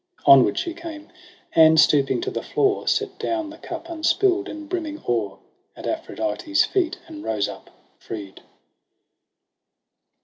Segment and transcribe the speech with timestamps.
[0.25, 1.09] Onward she came,
[1.53, 5.37] and stooping to the floor Set down the cup unspill'd and brimming o'er
[5.75, 8.41] At Aphrodite's feet, and rose up freed.